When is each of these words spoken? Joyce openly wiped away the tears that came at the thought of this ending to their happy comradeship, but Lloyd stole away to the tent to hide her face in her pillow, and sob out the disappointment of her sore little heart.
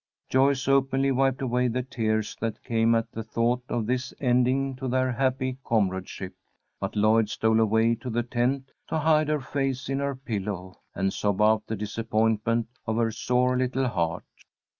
Joyce 0.29 0.67
openly 0.67 1.11
wiped 1.11 1.43
away 1.43 1.67
the 1.67 1.83
tears 1.83 2.35
that 2.39 2.63
came 2.63 2.95
at 2.95 3.11
the 3.11 3.21
thought 3.21 3.61
of 3.69 3.85
this 3.85 4.15
ending 4.19 4.75
to 4.77 4.87
their 4.87 5.11
happy 5.11 5.59
comradeship, 5.63 6.33
but 6.79 6.95
Lloyd 6.95 7.29
stole 7.29 7.59
away 7.59 7.93
to 7.93 8.09
the 8.09 8.23
tent 8.23 8.71
to 8.87 8.97
hide 8.97 9.27
her 9.27 9.41
face 9.41 9.89
in 9.89 9.99
her 9.99 10.15
pillow, 10.15 10.79
and 10.95 11.13
sob 11.13 11.39
out 11.39 11.67
the 11.67 11.75
disappointment 11.75 12.67
of 12.87 12.97
her 12.97 13.11
sore 13.11 13.55
little 13.55 13.87
heart. 13.89 14.25